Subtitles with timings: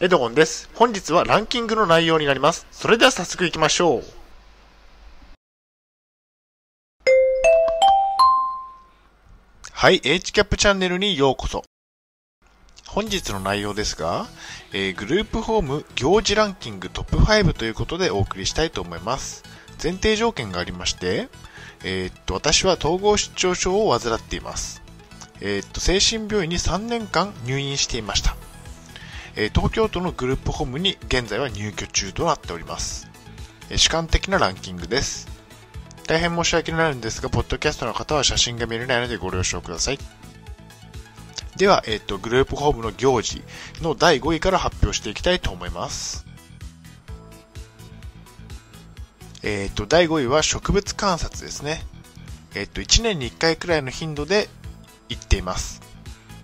[0.00, 0.68] エドゴンです。
[0.74, 2.66] 本日はランキングの内容になります。
[2.72, 4.04] それでは早速行きましょう。
[9.70, 11.62] はい、HCAP チャンネルにようこそ。
[12.88, 14.26] 本日の内容ですが、
[14.72, 19.44] えーグループホーム行事ランキングトップ5ということでお送りしたいと思います。
[19.80, 21.28] 前提条件がありまして、
[21.84, 24.82] えーっと、私は統合失調症を患っています。
[25.40, 28.36] えーっと、精神病院に3年間入院していました。
[29.36, 33.08] え東京都のグループホームに現在は入居中となっております。
[33.70, 35.28] え主観的なランキングです。
[36.06, 39.98] 大変申し訳ないんですが、ポッドキャストの方は写真が見れないのでご了承ください。
[41.56, 43.42] では、えっ、と、グループホームの行事
[43.80, 46.26] の第5位から発表していきたいと思います。
[49.42, 51.82] えっ、と、第5位は植物観察ですね。
[52.54, 54.48] えっ、と、1年に1回くらいの頻度で
[55.08, 55.83] 行っています。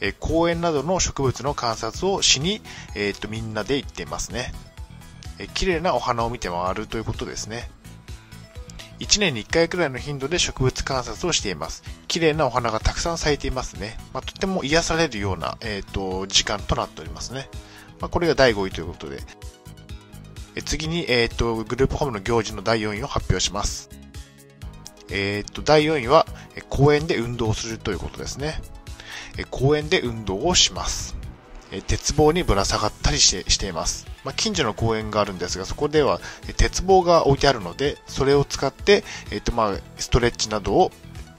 [0.00, 2.60] え公園などの植物の観察をしに、
[2.94, 4.52] えっ、と、みんなで行っていますね。
[5.38, 7.70] え綺麗なお花を見て回るということですね。
[9.00, 11.82] 1年に1回くらいの頻度で植物観察をしています。
[12.08, 13.98] 綺麗なお花がたくさん咲いていますね。
[14.14, 17.48] まあ、とても癒されるような、えっ、と、時間となっておりますね。
[18.00, 19.20] まあ、これが第5位ということで。
[20.54, 23.90] え次に、えっ、と、グループホームの行事の第4位を発表します。
[25.10, 26.26] えっ、と、第4位は、
[26.70, 28.62] 公園で運動するということですね。
[29.44, 31.16] 公園で運動をします。
[31.86, 34.06] 鉄棒にぶら下がったりしてしています。
[34.24, 36.20] まあ、近所の公園があるんですが、そこでは
[36.56, 40.92] 鉄棒が置いてあるので、それを使って、えっとまあ、ストレッチなどを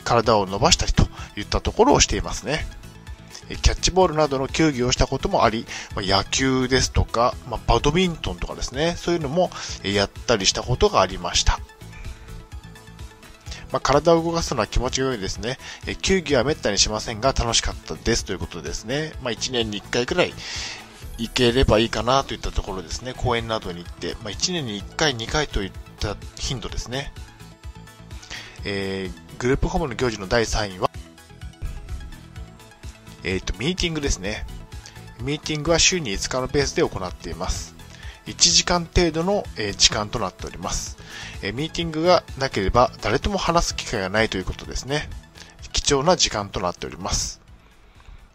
[0.03, 1.03] 体を伸ばしたりと
[1.35, 2.65] いったところをしていますね。
[3.47, 9.49] キャッチボールなどの球技をしたこともあり、まあ野球ですとか、まあ、バドミントンとかですね、そういうのも
[9.83, 11.59] やったりしたことがありました。
[13.71, 15.57] まあ、体を動かすのは気持ちが良いですね。
[15.85, 19.13] え球技は滅多にしませんが楽しかったですということですね。
[19.21, 20.33] まあ、1年に1回くらい
[21.17, 23.13] 行ければいいかなといったところですね。
[23.13, 27.11] 公園などに行って、まあ、1年に1回、2回といった頻度ですね。
[28.63, 30.89] えーグループホームの行事の第3位は、
[33.23, 34.45] えっ、と、ミーティングですね。
[35.21, 37.76] ミーティングは週に5日のペースで行っています。
[38.27, 39.43] 1時間程度の、
[39.77, 40.97] 時間となっております。
[41.53, 45.09] ミーティングがなければ誰とも話す機会がないということですね。
[45.71, 47.41] 貴重な時間となっております。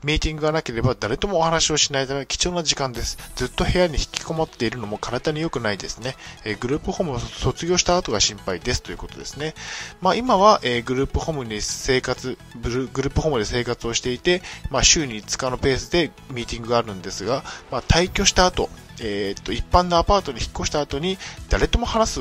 [0.05, 3.19] ミーティングがなければ誰ともお話をしないため貴重な時間です。
[3.37, 6.17] ずっと部屋に引きこもっているのも体に良くないですね。
[6.45, 9.55] えーグループホームを卒業した後が心配ですということですね。
[10.01, 18.71] まあ今は、えーグループホームに生活、グループホームで生活をしていて、まあ週に5日のペースでミーティングがあるんですが、まあ退去した後、
[19.01, 22.21] えーっと一般のアパートに引っ越した後に誰とも話す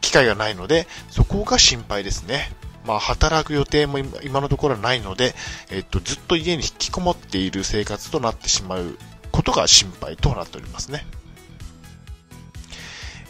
[0.00, 2.52] 機会がないので、そこが心配ですね。
[2.86, 5.34] まあ、働く予定も今のところないので、
[5.70, 8.96] えっと、ずっと家に引きこもっている生活となってしまう
[9.30, 11.06] ことが心配となっておりますね。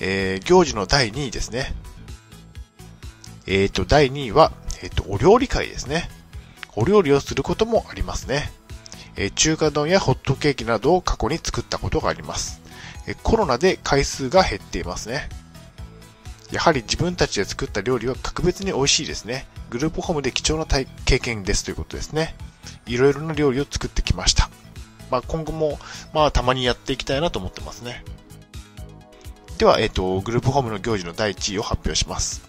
[0.01, 1.75] えー行事の第2位ですね。
[3.47, 4.53] えっ、と、第2位は、
[4.83, 6.09] えっ、と、お料理会ですね。
[6.75, 8.51] お料理をすることもありますね。
[9.17, 12.63] えー中華丼やホットケーキなどを過去に作ったことがあります。
[13.07, 15.29] えーコロナで回数が減っていますね。
[16.53, 19.47] やはり自分たちで作った料理は格別に美味しいですね。
[19.71, 22.35] グループホームで貴重な体経験ですということですね。
[22.87, 24.51] いろいろな料理を作ってきました。
[25.11, 25.79] まあ、今後も、
[26.13, 28.05] まあ、たまにやっていきたいなと思ってますね。
[29.57, 32.43] では、えっ、と、グループホームの行事の第1位を発表します。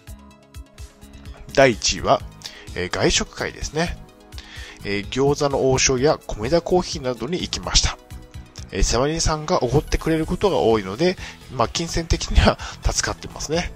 [1.54, 2.20] 第1位は、
[2.74, 3.96] えー外食会ですね。
[4.84, 7.96] えー餃子の王将や米田コーヒーなどに行きました。
[8.70, 11.16] えーセワリンさんがおごってくれることが多いので、
[11.52, 13.72] まあ、金銭的には助かってますね。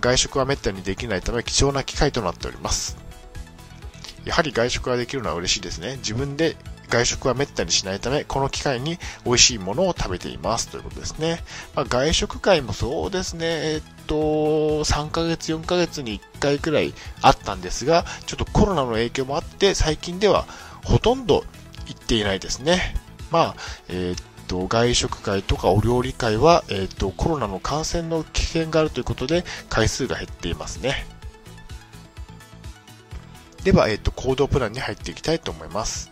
[0.00, 2.96] 外食は滅多にできないため貴重な機会となっております。
[4.24, 5.96] やはり外食ができるのは嬉しいですね。
[5.96, 6.56] 自分で
[6.90, 11.42] 外食は滅多にしないため、この機会に美味しいものを食べていますということですね。
[11.74, 14.14] まあ、外食会もそうですね、えっと、
[14.84, 20.46] 3ヶ月、4ヶ月に1回くらいあったんですが、ちょっとコロナの影響もあって、最近では
[20.84, 21.44] ほとんど
[21.86, 22.96] 行っていないですね。
[23.30, 23.54] まあ、
[23.88, 31.06] えーっと、外食会とかお料理会は、えっと、コロナの感染の危険があるということで、回数が減っていますね。
[33.62, 36.10] では、えっと、行動プランに入っていきたいと思います。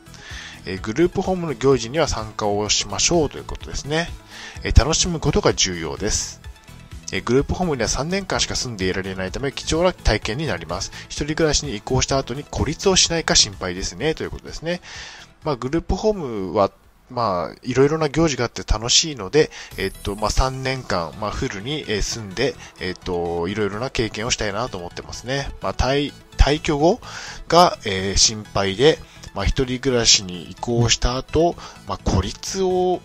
[0.67, 4.09] えグループホームの行事には参加をしましょうということですね。
[4.63, 6.41] え楽しむことが重要です。
[7.11, 10.93] えグループホームには3年間しか住んでいられないため貴重な体験になります。
[11.09, 14.81] 一人暮らしに移行した後に孤立をしないか心配ですね、ということですね。
[15.43, 16.71] まあ、グループホームは、
[17.11, 25.51] まあ、いろいろな行事があって楽しいので、えっと、まあ、3年間、まあ、フルに住んで、えっと、いろいろな経験をしたいなと思ってますね。
[25.63, 27.01] まあ、退、退去後
[27.49, 28.99] が、えー心配で、
[29.35, 31.55] まあ、一人暮らしに移行した後、
[31.87, 33.01] まあ、孤立を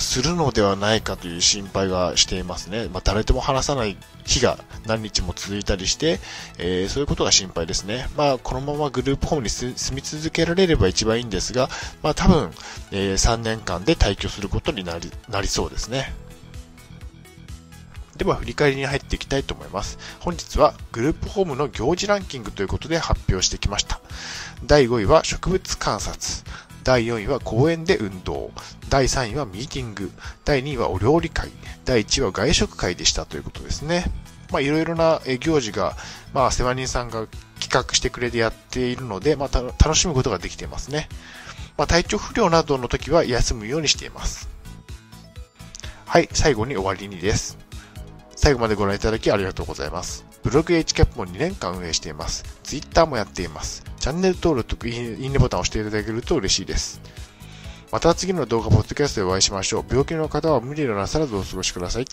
[0.00, 2.88] するのではないかという心配がしていますね。
[2.92, 6.18] まあ、誰とも話さない日が何日も続いたりして、
[6.58, 8.08] えー、そういうことが心配ですね。
[8.16, 11.68] まあ、このままグループホームに住み続けられれば一番いいんですが、
[12.02, 12.50] まあ、多分、
[12.90, 16.12] えー、3年間で退去することになり、なりそうですね。
[18.20, 19.98] では振り返りに入っていきたいと思います。
[20.20, 23.98] 本日はグループホームの行事ランキングということで発表してきました。
[24.66, 26.44] 第5位は植物観察。
[26.90, 28.50] 第4位は公園で運動。
[28.88, 30.10] 第3位はミーティング。
[30.44, 31.48] 第2位はお料理会。
[31.84, 34.06] 第1位は外食会でしたということですね。
[34.50, 35.96] まあいろいろな行事が、
[36.34, 37.28] まあ世話人さんが
[37.60, 41.08] 企画してくれてやっているので、また楽しむことができていますね。
[41.76, 44.48] まあ体調不良などの時は休むようにしています。
[46.06, 47.56] はい、最後に終わりにです。
[48.34, 50.24] 最後までご覧いただきありがとうございます。
[50.42, 52.59] ブログ HCAP も2年間運営しています。
[52.70, 53.82] Twitter もやっています。
[53.98, 57.00] チャンネル登録といいねボタンを押していただけると嬉しいです。
[57.90, 59.84] また次の動画、ポッドキャストでお会いしましょう。
[59.88, 62.06] 病気の方は無理のなさらずお過ごしください。